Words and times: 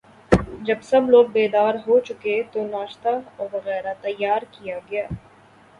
جب 0.67 0.79
سب 0.83 1.09
لوگ 1.09 1.25
بیدار 1.33 1.75
ہو 1.85 1.99
چکے 2.07 2.41
تو 2.51 2.65
ناشتہ 2.67 3.09
وغیرہ 3.53 3.93
تیار 4.01 4.41
کیا 4.51 4.77
گیا 4.89 5.05